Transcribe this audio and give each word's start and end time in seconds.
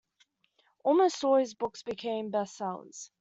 Almost 0.83 1.23
all 1.23 1.35
his 1.35 1.53
books 1.53 1.83
became 1.83 2.31
bestsellers. 2.31 3.09